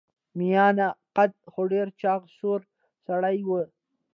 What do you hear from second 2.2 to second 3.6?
سور سړی و.